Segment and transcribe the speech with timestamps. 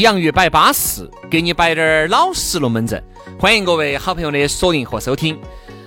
[0.00, 3.02] 洋芋摆巴适，给你摆点儿老实龙门阵。
[3.38, 5.38] 欢迎各位好朋友的锁定和收听。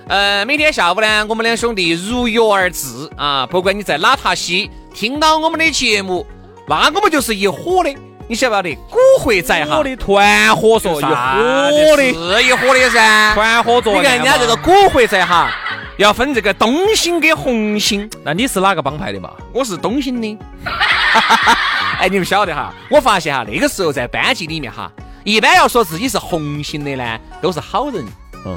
[0.08, 3.48] 呃，每天下午呢，我们两兄弟如约而至啊。
[3.48, 6.26] 不管你在哪塔西听到我们的节目，
[6.68, 7.96] 那我们就是一伙的。
[8.28, 8.76] 你晓不晓得？
[8.90, 13.34] 古惑仔哈，的团伙说一伙的，是一伙的噻。
[13.34, 15.52] 团伙作你看人家这个古惑仔哈，
[15.98, 18.10] 要分这个东星跟红星。
[18.24, 19.32] 那你是哪个帮派的嘛？
[19.54, 20.38] 我是东星的。
[22.00, 22.74] 哎，你们晓得哈？
[22.90, 24.92] 我发现哈，那个时候在班级里面哈，
[25.24, 28.04] 一般要说自己是红星的呢，都是好人，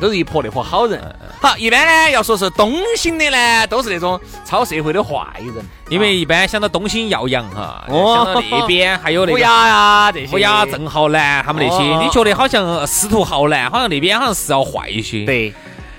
[0.00, 1.00] 都是一泼那泼好人。
[1.40, 5.54] 好，一般呢要说是东兴的呢，都是那种超社会的坏人。
[5.90, 15.24] 因为一般想到东兴耀阳哈，想到那边还有那个虎牙呀这些，乌鸦郑浩南他们那些，你觉得好像司徒浩南好像那边好像是要坏一些。
[15.26, 15.54] 对，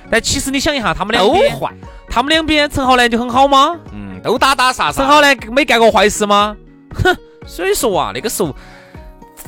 [0.09, 1.73] 但其实你想一下，他们两边坏，
[2.09, 3.77] 他们两边陈浩南就很好吗？
[3.91, 5.01] 嗯，都打打杀杀。
[5.01, 6.55] 陈浩南没干过坏事吗？
[6.93, 7.15] 哼。
[7.45, 8.53] 所以说啊，那个时候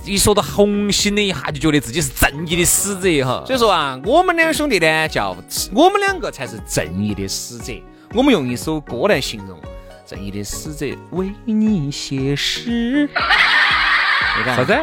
[0.06, 3.44] 一说到红星的，一下就觉得自己是正义的使者哈。
[3.46, 5.36] 所以说啊，我们两兄弟呢，叫
[5.74, 7.74] 我们两个才是正义的使者。
[8.14, 9.60] 我们用一首歌来形容
[10.06, 13.10] 正义的使者，为你写诗。
[14.38, 14.78] 你看啥子？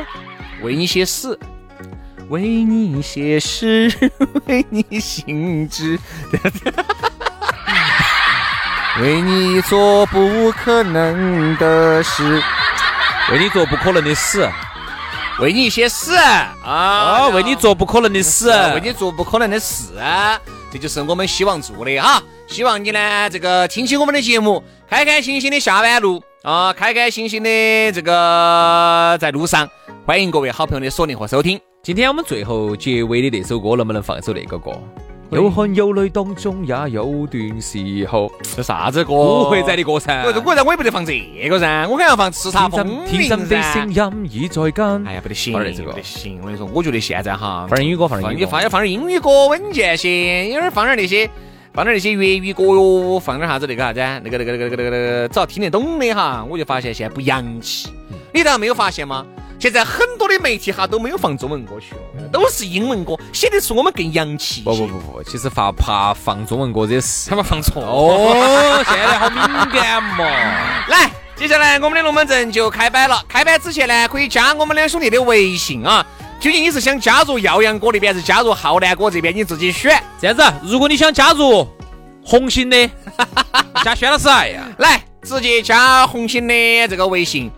[0.63, 1.39] 为你写诗，
[2.29, 3.93] 为你写诗，
[4.47, 5.99] 为你行之。
[9.01, 12.43] 为你做不可能的事。
[13.33, 14.49] 为你做不可能的事，
[15.41, 16.15] 为你写诗
[16.65, 17.27] 啊！
[17.29, 19.93] 为你做不可能的事，为你做不可能的事，
[20.73, 22.23] 这就是我们希望做的哈！
[22.47, 29.69] 希望你呢，这个听起我们的节目，开开心心的下班路啊，开开心心的这个在路上，
[30.07, 31.61] 欢迎各位好朋友的锁定和收听。
[31.87, 34.73] 今天我们最后结尾的那首歌，能不能放一首那个歌？
[35.31, 39.15] 有汗有泪当中也有段时候，这啥子歌？
[39.15, 40.25] 古惑仔的歌噻。
[40.33, 41.13] 古惑仔我也不得放这
[41.49, 43.29] 个噻，我肯定要放叱咤风云。
[43.29, 45.07] 天真的声音已在跟。
[45.07, 46.41] 哎呀，不得行，不得行。
[46.41, 50.51] 我跟你说，我觉得现在哈，放点英语歌，放点英语，放放点英语歌稳健些。
[50.51, 51.31] 一会儿放点那些，
[51.73, 57.91] 放点那些粤语歌哟，放点啥子那个啥子，那个那个那个那个那个，只要听得懂的哈，我就发现现在不洋气。
[58.35, 59.25] 你难道没有发现吗？
[59.59, 64.63] 现在很多的媒体哈都没有放中文歌曲了，都是英文歌，显得是我们更洋气。
[64.63, 68.85] 不不不不，其实发怕放中文歌这事，他们放错哦。
[68.87, 69.41] 现在好敏
[69.73, 70.25] 感嘛。
[70.89, 73.23] 来，接下来我们的龙门阵就开摆了。
[73.27, 76.05] 开摆之前呢，可以加我们两兄弟的微信啊。
[76.39, 79.35] 究竟你是想加入耀阳哥那边，还是加入浩南哥这边？
[79.35, 80.01] 你自己选。
[80.21, 81.67] 这样子，如果你想加入
[82.23, 82.91] 红星的，
[83.83, 87.51] 加轩老师，哎呀， 来直接加红星的这个微信。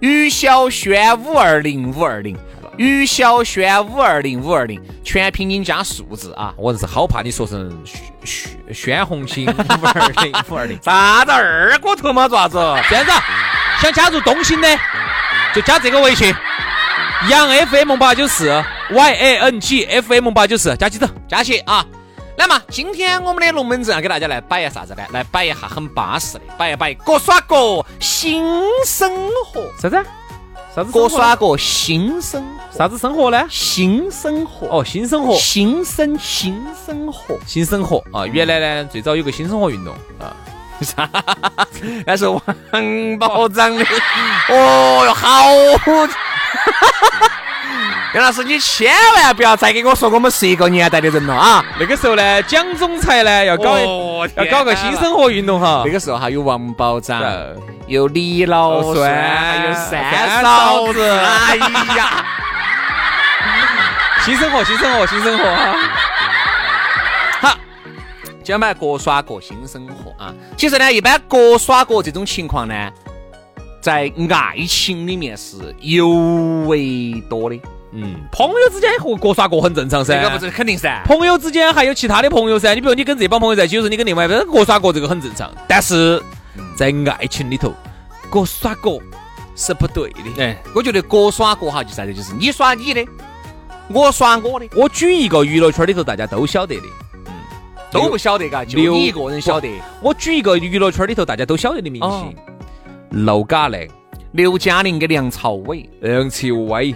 [0.00, 2.36] 于小轩五二零五二零，
[2.76, 6.52] 于小轩五二零五二零，全拼音加数字啊！
[6.58, 7.74] 我真是好怕你说成
[8.24, 12.28] 轩轩红星五二零五二零，啥子二锅头嘛？
[12.28, 12.58] 做啥子？
[12.90, 13.12] 这样子，
[13.80, 14.68] 想加入东兴的
[15.54, 16.34] 就加这个微信，
[17.30, 18.48] 杨 FM 八九四
[18.90, 21.84] Y A N G F M 八九四，加起走，加起啊！
[22.36, 25.02] 来嘛，今天我们的龙门阵要给大家来摆一下啥子呢？
[25.10, 28.44] 来摆一下很巴适的，摆一摆各耍各新
[28.84, 29.10] 生
[29.46, 29.62] 活。
[29.80, 29.96] 啥子？
[30.74, 30.92] 啥子？
[30.92, 32.78] 各耍各新生活。
[32.78, 33.46] 啥子生活呢？
[33.48, 34.66] 新生活。
[34.68, 35.34] 哦，新生活。
[35.36, 37.38] 新生新生活。
[37.46, 38.26] 新生活啊！
[38.26, 40.36] 原来呢，最早有个新生活运动啊。
[40.82, 41.08] 啥？
[42.04, 42.42] 那是王
[43.18, 43.82] 保长的。
[44.50, 45.46] 哦哟，好。
[48.14, 51.62] 杨老师，你千万不要再给我说我们是一个年代的人了啊！
[51.78, 55.82] 那个时候呢，蒋总裁呢要搞要搞个新生活运动哈。
[55.84, 57.22] 那个时候还有王保长，
[57.86, 61.02] 有李老栓，还有三嫂子。
[61.02, 61.56] 哎
[61.96, 62.24] 呀，
[64.24, 65.74] 新生活，新生活，新生活哈。
[67.42, 67.58] 好，
[68.42, 70.32] 讲白各耍各新生活啊。
[70.56, 72.90] 其实呢，一般各耍各这种情况呢，
[73.82, 76.08] 在爱情里面是尤
[76.66, 77.60] 为多的。
[77.98, 80.14] 嗯，朋友之间和各耍各很正常噻。
[80.14, 81.02] 这个不是肯定噻。
[81.06, 85.50] 朋友之间还有其他的朋友噻，你比如你跟这帮朋友在一起，有时候你跟另外一个各耍各，这个很正常。
[85.66, 86.22] 但是
[86.76, 87.72] 在爱情里头，
[88.28, 88.98] 各耍各
[89.54, 90.42] 是不对的。
[90.44, 92.12] 哎，我觉得各耍各哈，就是啥子？
[92.12, 93.06] 就是你耍你的，
[93.88, 94.68] 我耍我的。
[94.76, 96.86] 我举一个娱乐圈里头大家都晓得的，
[97.26, 97.32] 嗯
[97.90, 99.68] 都不晓得嘎，就你一个人晓得。
[100.02, 102.36] 我举一个娱乐圈里头大家都晓得的明星，
[103.10, 103.88] 刘嘉玲、
[104.32, 106.94] 刘嘉玲跟梁朝伟、梁朝伟。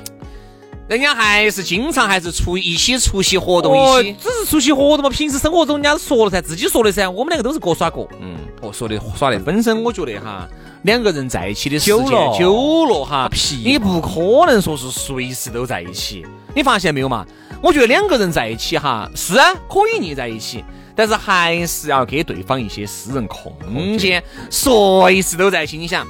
[0.90, 5.08] 人家还是经常还是出一起出席活动一起，只是出席活动嘛。
[5.08, 7.08] 平时生活中人家说了噻，自己说的噻。
[7.08, 8.00] 我们两个都是各耍各。
[8.20, 9.38] 嗯，哦，说的耍的。
[9.38, 10.48] 本身我觉得哈，
[10.82, 13.31] 两个人在一起的时间久久了哈，
[13.62, 16.26] 你不可能说是随时都在一起。
[16.56, 17.25] 你发现没有嘛？
[17.62, 20.64] 我觉得两个人在一起哈，是啊可以腻在一起，
[20.96, 24.20] 但是还是要给对方一些私人空间，
[24.50, 25.78] 随时都在一起。
[25.78, 26.04] 你想，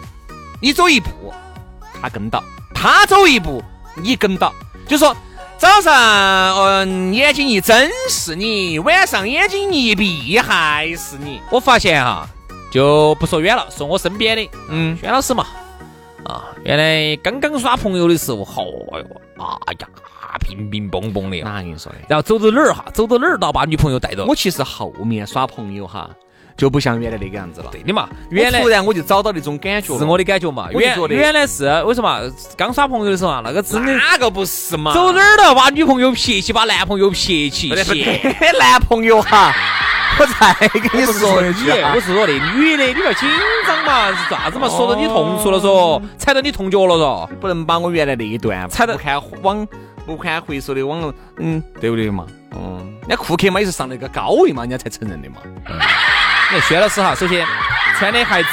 [0.58, 1.10] 你走一步，
[2.00, 2.42] 他跟到；
[2.74, 3.62] 他走一步，
[4.02, 4.50] 你跟到。
[4.90, 5.16] 就说
[5.56, 5.94] 早上，
[6.56, 11.40] 嗯，眼睛一睁是你，晚上眼睛一闭还是你。
[11.48, 12.28] 我发现哈，
[12.72, 15.46] 就不说远了，说我身边的，嗯，轩老师嘛，
[16.24, 19.06] 啊，原来刚刚耍朋友的时候，好哟，
[19.66, 19.88] 哎呀，
[20.40, 21.98] 乒乒乓乓的，哪跟你说的？
[22.08, 24.24] 然后走到哪儿哈，走到哪儿都要把女朋友带到。
[24.24, 26.10] 我其实后面耍朋友哈。
[26.60, 27.70] 就不像原来那个样子了。
[27.72, 30.68] 对的嘛，原来突然我就找到那种感觉，是我的感觉嘛。
[30.72, 32.20] 原原来是为什么？
[32.54, 34.92] 刚耍朋友的时候啊，那个真的哪个不是嘛？
[34.92, 37.72] 走哪儿都要把女朋友撇起，把男朋友撇起。
[38.58, 39.54] 男朋友哈，
[40.18, 43.26] 我再跟你说一句，我是说那女的，你不要紧
[43.66, 44.68] 张嘛，是啥子嘛？
[44.68, 49.66] 说到你痛处了嗦，踩到你痛脚了嗦，不能把我原来那一段踩到看往
[50.04, 52.26] 不堪回首的往，嗯，对不对嘛？
[52.52, 55.36] 嗯，人家库克嘛也是上了一个高位嘛，人家才承认的嘛。
[56.50, 57.46] 看薛老师哈，首先
[57.96, 58.48] 穿的鞋子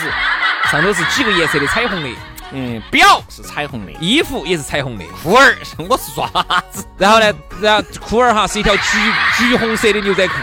[0.72, 2.10] 上头是几个颜色的彩虹的，
[2.52, 5.58] 嗯，表是彩虹的，衣服也是彩虹的，裤儿
[5.90, 6.30] 我是爪
[6.70, 10.34] 子，然后呢，然后裤儿哈是一条橘橘红色的牛仔裤，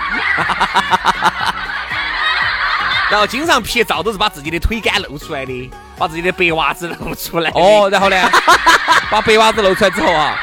[3.08, 8.16] 然后经常拍照都是把自己的腿杆露出来的，把自己的白袜子露出来，哦，然后呢，
[9.08, 10.36] 把白袜子露出来之后啊。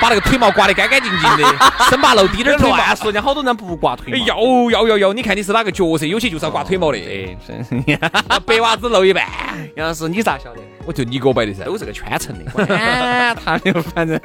[0.00, 1.44] 把那个腿毛刮得干干净净的，
[1.90, 2.76] 生怕露滴点儿腿毛。
[2.76, 4.26] 乱说，人家好多人不刮腿毛。
[4.26, 6.06] 要要要要，你看你是哪个角色？
[6.06, 6.98] 有些就是要刮腿毛的。
[8.46, 9.26] 白袜子露一半。
[9.76, 10.60] 杨老师，你咋晓得？
[10.86, 12.50] 我就你给我摆的噻，都是个圈层的。
[13.44, 14.18] 他的反正，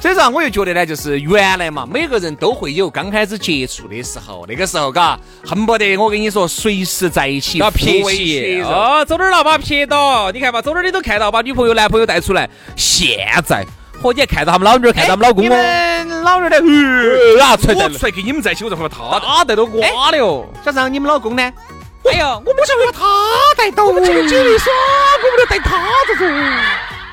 [0.00, 8.62] 所以说我就觉得呢，就是原来嘛，每个人都会有刚开始接触的时候，那个时候嘎，恨不得我跟你说，随时在一起要撇起。
[8.62, 10.30] 哦，走哪儿了把撇到？
[10.30, 12.48] 你看嘛，走哪儿你都看到把女朋友、男朋友带出来。
[12.76, 13.66] 现在。
[14.02, 14.12] 嚯！
[14.12, 15.48] 你还看到他们老女儿，看到他们老公哦。
[15.48, 20.46] 你们老女儿的，啊，出来出来跟你们在一起，我才会他他带到瓜的哦。
[20.64, 21.52] 小张，你们老公呢？
[22.10, 23.06] 哎呀，我们想把他
[23.56, 23.84] 带到。
[23.84, 24.72] 我们几个姐妹耍，
[25.22, 26.26] 我们要带他这种。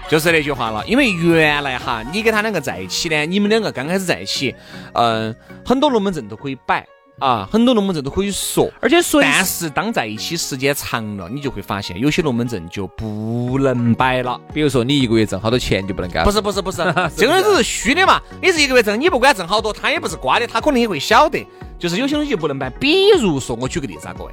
[0.09, 4.55] 就是那句话了，因为原来哈，你跟他两个在一起呢，你们两个刚开始在一起，
[4.93, 5.35] 嗯，
[5.65, 6.87] 很多龙门阵都可以摆。
[7.19, 14.39] 啊，很多龙门阵都可以说，而且说，但是当在一起时间长了，你就会发现有些龙门阵就不能摆了。
[14.53, 16.23] 比如说，你一个月挣好多钱就不能干？
[16.23, 16.77] 不是不是不是，
[17.17, 18.21] 这个都是虚的嘛。
[18.39, 21.43] 你是一个月挣，你不管挣好多，他也不是瓜的，他可能也会晓得。
[21.79, 22.69] 就是有些东西就不能摆。
[22.69, 24.31] 比如说，我举个例子啊，各位，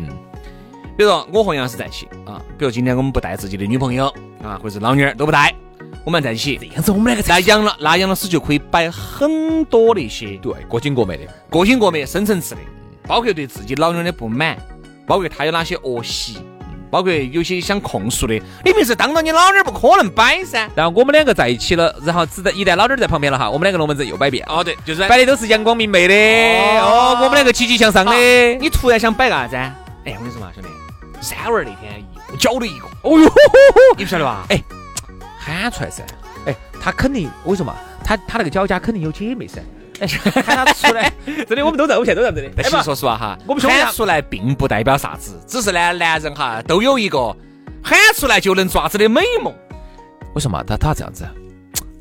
[0.96, 4.08] 比如说我和杨师在一起啊，比如今天我们不带自己的女朋友
[4.42, 5.54] 啊，或者是老女儿都不带，
[6.04, 12.60] 我们在一起，这样子我们两个那杨了，那杨老师就可以摆很多那些对过紧过美的，过紧过美、深层次的。
[13.06, 14.56] 包括对自己老娘的不满，
[15.06, 16.38] 包括他有哪些恶习，
[16.90, 18.34] 包括有些想控诉的，
[18.64, 20.68] 你平时当着你老娘不可能摆噻。
[20.74, 24.44] 然后我们两个在一起了，然后只在一旦老娘在旁边了哈，我们两个龙门阵又摆遍。
[24.48, 26.14] 哦，对，就是摆的都是阳光明媚的，
[26.80, 28.12] 哦，我们两个积极向上的。
[28.60, 29.56] 你突然想摆个啥子？
[29.56, 30.68] 哎，我跟你说嘛，兄弟，
[31.20, 33.30] 三娃儿那天又搅了一个，哦哟，
[33.98, 34.46] 你不晓得吧？
[34.48, 34.62] 哎，
[35.38, 36.02] 喊出来噻，
[36.46, 39.60] 哎，他肯定，我跟你说嘛，他他那个脚家肯定有姐妹噻。
[40.44, 41.12] 喊他出来，
[41.48, 42.52] 真的，我们都在，我现在都在这里。
[42.56, 47.34] 其实说实话哈，我们喊出来并不代表啥子，只是呢，男人哈都有一个
[47.82, 49.54] 喊出来就能爪子的美梦。
[50.34, 51.24] 为什么他他这样子？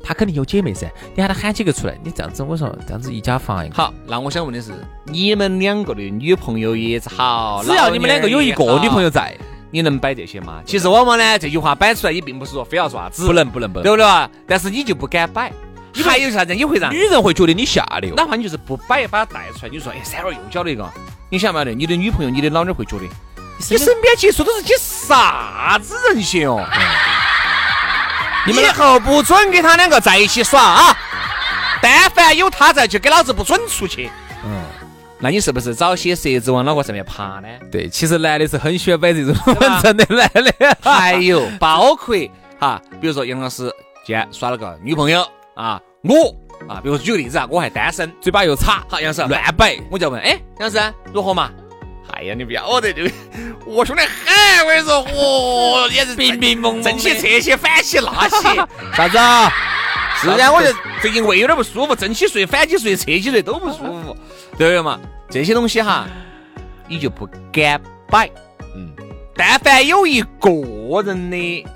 [0.06, 3.74] 他肯定有姐妹噻，你喊他喊几个出来，你这样子，我说这样子一家房一个。
[3.74, 4.72] 好，那我想问的是，
[5.04, 9.34] 你们两个的女朋友也好，只要你们两个有一个女朋友在，
[9.70, 10.60] 你能摆这些吗？
[10.66, 14.30] 其实往往呢，这句话摆出来也并不是说非要爪子，不能不能不能，对不对？
[14.46, 15.50] 但是你就不敢摆。
[15.94, 16.54] 你还有啥子？
[16.54, 18.14] 你会让女人会觉得你下流？
[18.16, 20.88] 哪怕你就是不摆，把她带出来，你说，哎，三儿又交了一个，
[21.30, 21.72] 你想不晓得？
[21.72, 23.04] 你的女朋友、你的老娘会觉得，
[23.70, 26.66] 你身边接触都是些啥子人些哦？
[28.46, 30.98] 你们以后不准跟他两个在一起耍啊！
[31.80, 34.10] 但凡有他在，就给老子不准出去。
[34.44, 34.62] 嗯，
[35.18, 37.48] 那你是不是找些舌子往脑壳上面爬呢？
[37.72, 40.76] 对，其实男的是很喜欢摆这种龙门阵的，男的。
[40.82, 42.14] 还有 包括
[42.60, 43.72] 哈，比如说杨老师
[44.04, 46.34] 今天耍了个女朋友啊，我
[46.68, 51.50] 啊，比如说举个例子啊，我还单身，嘴巴又差，好，杨老师乱摆，我就问，哎，杨老师如何嘛？
[52.12, 53.10] 哎呀，你不要得这个，
[53.66, 59.50] 我兄弟很，我跟你说，哦，也是冰冰蒙蒙，正起这些，反起那些，啥子啊？
[60.20, 64.16] 是啊，我就最近胃有点不舒服，正起睡、反起睡、侧起睡都不舒服，
[64.56, 65.00] 对不对嘛？
[65.28, 66.06] 这些东西哈，
[66.86, 68.30] 你就不敢摆。
[68.76, 68.92] 嗯，
[69.34, 70.50] 但凡有一个
[71.04, 71.66] 人的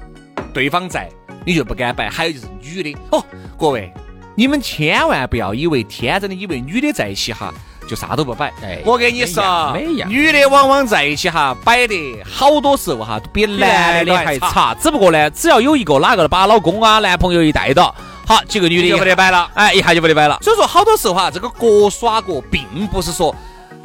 [0.59, 1.09] 对方在，
[1.47, 2.11] 你就不敢摆。
[2.11, 3.25] 还有就是女的，哦，
[3.57, 3.93] 各位，
[4.35, 7.55] 你们千万不要以为天真的以为女的在一起哈
[7.89, 8.53] 就啥都不摆。
[8.61, 9.73] 哎，我跟你说，
[10.09, 14.75] 女的往往在一起哈摆的好多时候哈比男的还差。
[14.81, 17.95] 只不过呢，只要有一个哪个把老公啊、男朋友一带到。
[18.27, 20.41] 好，几个女的就不得摆了，哎，一下就不得摆了。
[20.43, 23.33] 所以说，好多时候哈，这个各耍各，并不是说，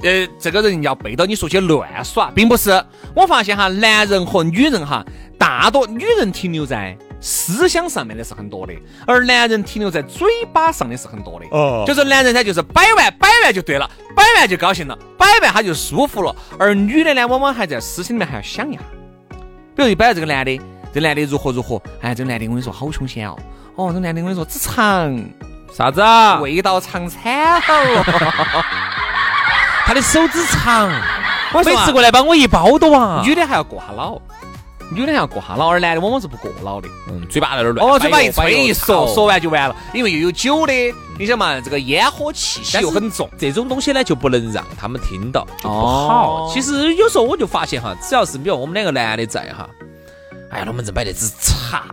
[0.02, 2.84] 呃，这个人要背到你说些乱耍，并不是。
[3.16, 5.06] 我发现哈，男人和女人哈，
[5.44, 8.74] 大多女人停留在思想上面的是很多的，
[9.06, 11.46] 而男人停留在嘴巴上的是很多的。
[11.52, 16.34] 哦，就是男人他就是摆完摆完就对了，摆完就高兴了，摆完他就舒服了。
[16.58, 18.82] 而女的呢，往往还在思想里面还要想一下，
[19.76, 20.62] 比如一摆这个男的，
[20.94, 23.38] 这男的如何如何，哎，这个男的我跟你说好凶险哦。
[23.76, 25.22] 哦，这男的我跟你说，只长
[25.74, 26.40] 啥子啊？
[26.40, 27.62] 味道长惨了，
[29.86, 30.90] 他的手指长，
[31.66, 33.22] 每次过来把我一包都啊。
[33.26, 34.22] 女的还要过下脑，
[34.94, 36.88] 女的要过下脑，而男的往往是不过老的。
[37.08, 37.88] 嗯，嘴巴在那儿乱。
[37.88, 39.76] 哦，嘴巴一吹一说，说完就完了。
[39.94, 40.74] 因为又有酒的，
[41.18, 46.52] 你想嘛，这个烟火气息又很重，这种东西呢就不能让他们听到，就不好。
[46.54, 49.70] 其实有时候我就发现哈，只要是比如我们两个男的在哈，
[50.52, 51.84] 哎呀，龙门阵摆的只差。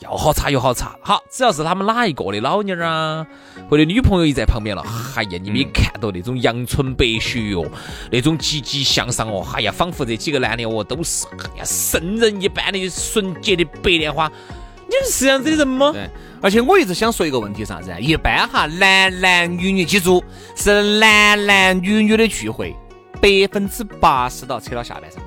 [0.00, 3.26] 要好差有好差，好，只要是他们哪一个的老娘儿啊，
[3.68, 4.84] 或者女朋友一在旁边了，
[5.16, 7.68] 哎呀，你没看到那种阳春白雪哟，
[8.12, 14.30] 那种积极向上哦，哎呀，仿佛这几个男的哦都是哎呀圣人一般的纯洁的白莲花，
[14.88, 15.90] 你们是这样子的人吗？
[15.92, 16.08] 对，
[16.40, 17.98] 而且我一直想说一个问题啥子啊？
[17.98, 20.22] 一般哈，男男女女，记住
[20.54, 22.72] 是男男女女的聚会，
[23.20, 25.20] 百分之八十都要扯到下半身。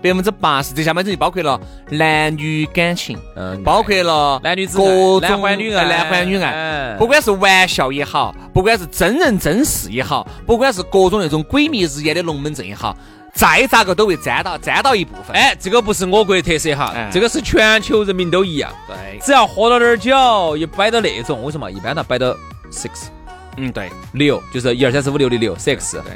[0.00, 12.96] 百分之八十，这下面这就包括了男女感情，嗯，包括了男女各种男欢女爱，男欢女爱，不管是玩笑也好，不管是真人真事也好，不管是各种那种鬼迷日眼的龙门阵也好，
[13.34, 15.34] 再咋个都会沾到沾到一部分。
[15.34, 18.70] 哎，这个不是我国特色哈，这个是全球人民都一样。
[18.86, 22.32] 对，只要喝了点酒，一摆到那种，为什么一般都摆到
[22.70, 23.08] six，
[23.56, 26.12] 嗯，对，六就是一二三四五六的六 six，对，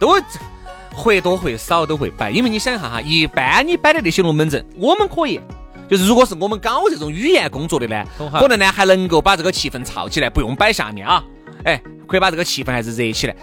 [0.00, 0.16] 都。
[1.00, 5.40] 或多或少都会摆，因为你想一下哈，一般你摆的那些龙门阵，我们可以，
[5.88, 8.04] 就是如果是我们搞这种语言工作的呢，
[8.38, 11.24] 可能呢还能够把这个气氛炒起来，不用摆下面啊，
[11.64, 13.34] 哎，可以把这个气氛还是热起来。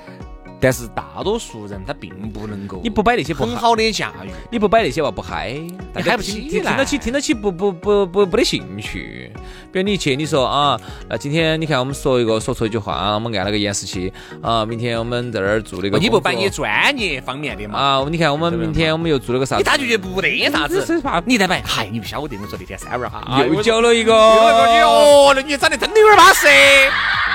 [0.59, 5.51] 但是大多数人他并不能够，你不摆那些很好的驾驭，你不摆那些话不嗨，
[5.95, 9.31] 你嗨不起，听得起听得起不不不不不得兴趣。
[9.71, 14.11] 比如你去你说啊，那今天你看我们说一个说错一句话，我们按了个延时器
[14.41, 17.77] 啊，明天我们在那儿做那个，你不摆你专业方面的嘛？
[17.77, 19.57] 啊，你看我们明天我们又做了个啥？
[19.57, 26.47] 你他就觉得不得啥子，你再摆，嗨，你不晓得我说那天三娃哈，又交了一个，哦，那女长得真的有点巴适。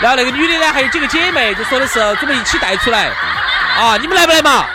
[0.01, 3.12] 然后那个女的呢，还有几个姐妹，就说的是准备一起带出来。
[3.79, 4.67] 啊，你们来不来嘛？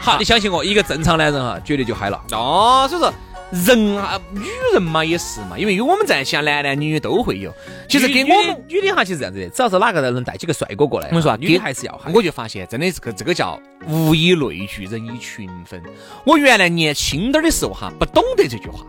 [0.00, 2.22] 好，你相信我，一个正常男人哈，绝对就嗨了。
[2.32, 3.12] 哦，所以说
[3.50, 4.42] 人啊，女
[4.72, 7.52] 人嘛也是嘛，因为有我们在一起，男男女女都会有。
[7.88, 12.12] 其实给我们女的哈，其实这样子的，只要是哪个人能带几个帅哥过来，我跟你说，女的还是要嗨。
[12.14, 15.82] 我就发现，真的是个这个叫物以类聚，人以群分。
[16.24, 18.80] 我原来年轻点的时候哈，不懂得这句话，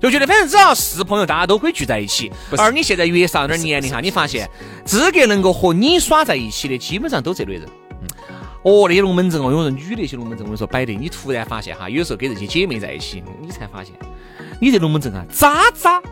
[0.00, 2.30] 就觉得反正只要是朋友，大家都可以聚在一起。
[2.58, 4.48] 而你现在越上点年龄哈，你发现
[4.84, 7.66] 资格能够和你耍在一起的，基本上都这类人。
[8.62, 13.94] 哦，那些龙门阵哦，有人女那些龙门阵，我跟你说摆的，你突然发现哈，有时候跟这些姐妹在一起，你才发现，
[14.60, 16.02] 你这龙门阵啊，渣渣，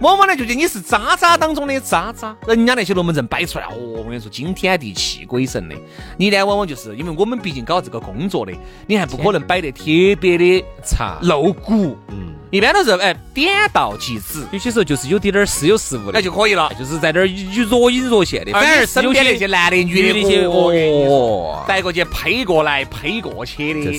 [0.00, 5.74] 往往呢就觉得你是渣渣当中的渣渣，人家那些龙门阵摆出来，哦，我跟你说惊天地泣鬼神的，
[6.16, 8.52] 你呢往往就是因为我们毕竟搞这个工作的，
[8.86, 9.84] 你还不可能摆得特
[10.20, 12.31] 别的差露骨，嗯。
[12.52, 17.26] 一般都是哎，点到即止，有些时候就是有点点似有似无的，那就可以了，就是在那儿
[17.66, 18.52] 若隐若现的。
[18.52, 23.90] 反而身边那些男的、女的那些，哦，带过去呸过来、呸过去的，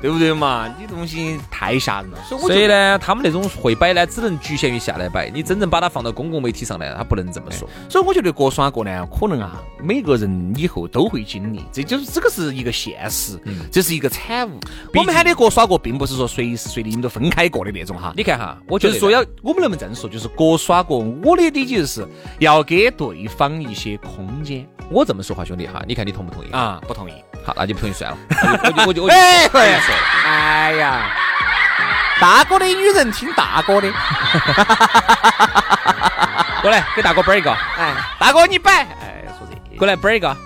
[0.00, 0.72] 对不对嘛？
[0.78, 5.30] 你东西太吓人了，所以我所以呢，他们那种会摆呢，只能局限于下来摆。
[5.30, 7.68] 你真正把它放到公共媒体上来，他不能这么说。
[7.88, 13.40] 所以我觉得各耍各呢，可能啊，每个人以后都会经历，这就是这个是一个现实，
[13.72, 14.60] 这是一个产物。
[14.94, 18.12] 我们喊的各耍各，并不是说随时随地你们都分开过的那种哈。
[18.16, 20.96] 你看哈，我就是说要我们能不能这样说，就是各耍各。
[20.96, 22.06] 我的理解就是
[22.38, 24.68] 要给对方一些空间。
[24.90, 26.80] 我这么说话，兄弟哈，你看你同不同意啊？
[26.86, 27.14] 不同意。
[27.46, 28.16] 好，那就不同意算了。
[28.64, 29.48] 我就我就我就哎
[30.24, 31.08] 哎呀，
[32.20, 33.88] 大哥的女人听大哥的。
[36.60, 37.52] 过来给大哥摆一个。
[37.52, 38.80] 哎，大哥你摆。
[38.80, 39.76] 哎，说这。
[39.78, 40.36] 过来摆一个。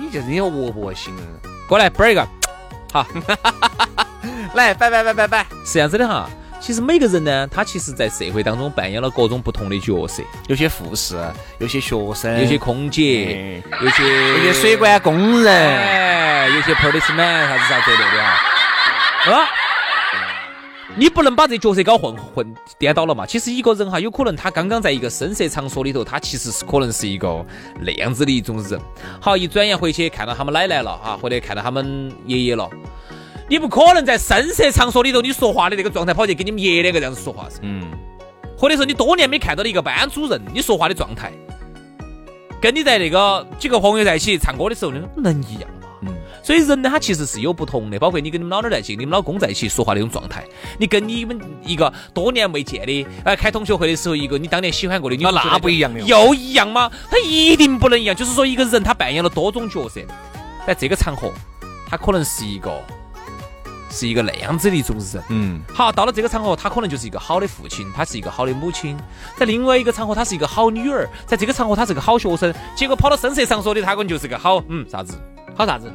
[0.00, 1.14] 你就是你恶不恶心？
[1.68, 2.26] 过来摆一个。
[2.92, 3.06] 好，
[4.54, 5.46] 来摆摆摆摆摆。
[5.64, 6.28] 是这样子的哈。
[6.60, 11.16] 其实每个人呢，他其实在社会当中扮演了各种不同的角色，有些护士，
[11.58, 19.32] 有些学生，有些空姐，有些有些水管工人，哎，有些 policeman 啥子啥之类的哈。
[19.32, 19.48] 啊，
[20.96, 23.24] 你不能把这角色搞混混颠倒了嘛？
[23.24, 27.44] 其实一个人哈，有可能他刚刚在一个声色场所里头，他其实是可能是一个
[27.80, 28.78] 那样子的一种人。
[29.20, 32.68] 好，一转眼回去看到他们奶奶了啊，或者看到他们爷爷了。
[33.48, 37.60] 你不可能在声色场所里头，你说话的那个状态跑去跟你们爷两个这样子说话噻。
[37.62, 37.82] 嗯。
[38.58, 41.32] 或者说你多年没看到的一个班主任，你说话的状态，
[42.60, 45.00] 跟你在那个几个朋友在一起唱歌的时候，那
[45.30, 45.88] 能一样吗？
[46.02, 46.08] 嗯。
[46.42, 50.44] 所以人呢，他其实是有不同的，包括你跟你们老娘在一起，你们老公在一起说话那种状态，
[50.78, 56.90] 你跟你们一个多年未见的，呃，开同学会的时候，一个你当年喜欢过的，你那不一样的，又一样吗？
[57.10, 58.14] 他一定不能一样。
[58.14, 60.00] 就是说，一个人他扮演了多种角色，
[60.66, 61.32] 在这个场合，
[61.88, 62.82] 他可能是一个。
[63.90, 68.96] 是一个那样子的一种人，嗯，好，到了这个场合，他可能就是一个好的父亲，他是一个好的母亲；
[69.36, 72.54] 在另外一个场合，他是一个好女儿；在这个场合，他是个好学生。
[72.76, 75.14] 结果跑到深色场所的，他可能就是个好，嗯，啥子？
[75.56, 75.92] 好啥子？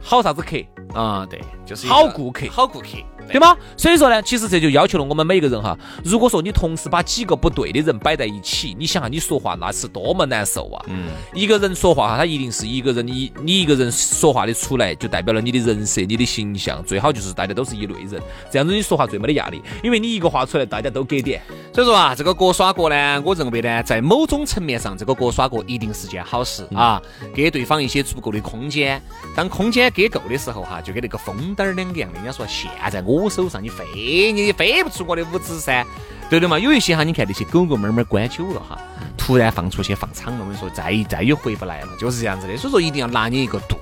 [0.00, 0.56] 好啥子客？
[0.98, 2.88] 啊，对，就是好顾客，好顾客。
[3.28, 3.56] 对吗？
[3.76, 5.76] 所以说呢，其实这就要求了我们每个人哈。
[6.04, 10.84] 如果说你同时把几个不对的人摆在一起，你想哈，你说话那是多么难受啊！
[10.88, 16.82] 嗯，一个人说话哈，他一定是一个人，你你一个人说话的出来，就代表了你的人设、你的形象。
[16.84, 21.40] 最好就是大家都是一类人，这样子你说话最没得压力，因为你一个话出来，大家都给点。
[21.72, 27.00] 所以说啊，这个各耍各呢，我认为呢，在某种层面上，这个各耍各一定是件好事啊，
[27.34, 29.00] 给对方一些足够的空间。
[29.34, 32.14] 当空间给够的时候哈，就跟那个风灯两个样的。
[32.14, 33.84] 人家说现在我手上你飞。
[34.32, 35.84] 你也飞不出我的五指噻，
[36.28, 36.58] 对的嘛。
[36.58, 38.78] 有一些哈，你看那些狗狗猫猫关久了哈，
[39.16, 42.56] 突然放出去放场了，我跟你说，再再也回不来了，就是这样子的。
[42.56, 43.76] 所以说一定要拿捏一个度，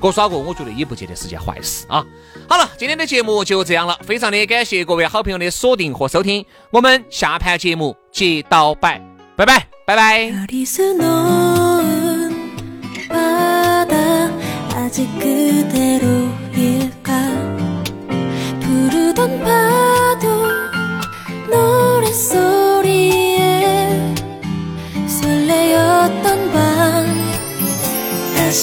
[0.00, 2.04] 各耍过，我觉得也不见得是件坏事啊。
[2.48, 9.00] 好了，今天的节目就这样了，非常的感谢各位好朋友的锁定和收听，我们下盘节目接到摆，
[9.36, 10.30] 拜拜拜拜。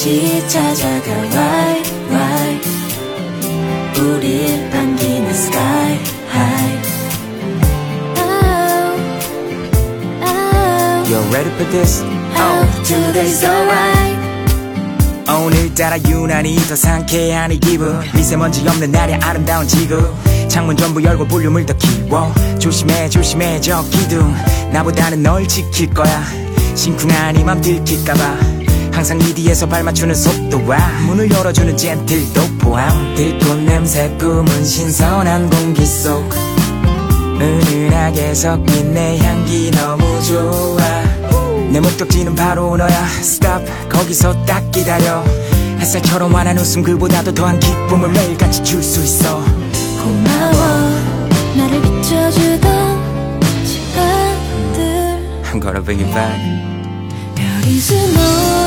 [0.01, 1.11] 다시 찾아가.
[1.11, 2.59] Why Why?
[3.99, 5.99] 우릴 반기는 Sky
[6.33, 6.81] High.
[8.17, 8.97] Oh,
[10.23, 11.05] oh.
[11.07, 12.01] You're ready for this?
[12.35, 14.17] Oh, today's alright.
[15.29, 17.99] 오늘따라 유난히 더 상쾌한 이 기분.
[18.15, 20.01] 미세먼지 없는 날의 아름다운 지구.
[20.47, 22.33] 창문 전부 열고 볼륨을 더 키워.
[22.57, 24.33] 조심해 조심해 저 기둥.
[24.73, 26.23] 나보다는 널 지킬 거야.
[26.73, 28.60] 심쿵한 이맘 들킬까봐
[29.01, 36.23] 항상 네 뒤에서 발맞추는 속도와 문을 열어주는 젠틀도 포함 들꽃 냄새 품은 신선한 공기 속.
[37.41, 40.77] 은은하게 섞인 내 향기 너무 좋아.
[41.71, 43.07] 내 목적지는 바로 너야.
[43.21, 43.65] Stop.
[43.89, 45.23] 거기서 딱 기다려.
[45.79, 49.43] 햇살처럼 환한 웃음 그보다도 더한 기쁨을 매일같이 줄 수 있어.
[50.03, 50.91] 고마워.
[51.57, 55.41] 나를 비춰주던 시간들.
[55.51, 56.39] I'm gonna bring it back.
[57.33, 58.60] 별이 수놓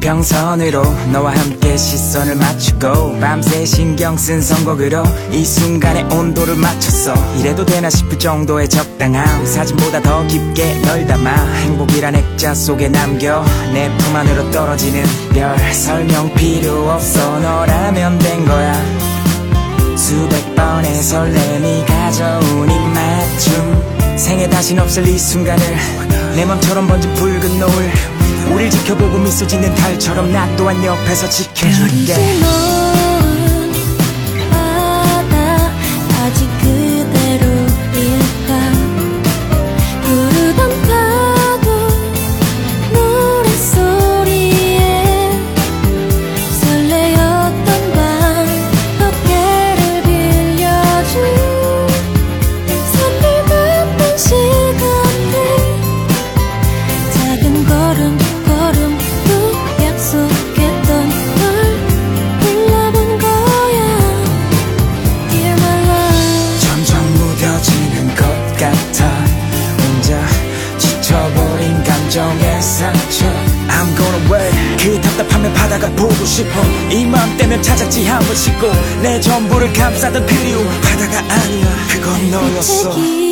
[0.00, 0.82] 평선으로
[1.12, 7.14] 너와 함께 시선을 맞추고 밤새 신경 쓴 선곡으로 이 순간의 온도를 맞췄어.
[7.38, 9.44] 이래도 되나 싶을 정도의 적당함.
[9.46, 16.32] 사진보다 더 깊게 널 담아 행복이란 액자 속에 남겨 내 품 안으로 떨어지는 별 설명
[16.34, 17.38] 필요 없어.
[17.38, 18.74] 너라면 된 거야.
[19.96, 24.16] 수백 번의 설렘이 가져온 입맞춤.
[24.16, 25.62] 생에 다신 없을 이 순간을
[26.36, 32.89] 내 맘처럼 번진 붉은 노을 우릴 지켜보고 미소 짓는 달처럼 나 또한 옆에서 지켜줄게
[76.40, 76.62] 싶어.
[76.90, 78.72] 이 마음 때문에 찾았지 한 번씩고
[79.02, 80.66] 내 전부를 감싸던 그리움.
[80.80, 81.66] 바다가 아니야.
[81.92, 83.29] 그건 너였어